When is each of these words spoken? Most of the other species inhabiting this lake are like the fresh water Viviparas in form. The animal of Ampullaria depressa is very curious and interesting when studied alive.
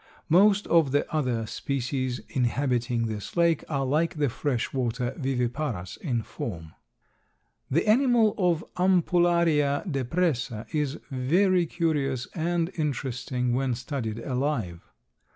Most 0.29 0.65
of 0.65 0.89
the 0.91 1.05
other 1.15 1.45
species 1.45 2.21
inhabiting 2.27 3.05
this 3.05 3.37
lake 3.37 3.63
are 3.69 3.85
like 3.85 4.15
the 4.15 4.29
fresh 4.29 4.73
water 4.73 5.11
Viviparas 5.15 5.95
in 6.01 6.23
form. 6.23 6.73
The 7.69 7.87
animal 7.87 8.33
of 8.35 8.65
Ampullaria 8.77 9.83
depressa 9.87 10.65
is 10.73 10.97
very 11.11 11.67
curious 11.67 12.25
and 12.33 12.71
interesting 12.75 13.53
when 13.53 13.75
studied 13.75 14.17
alive. 14.17 14.81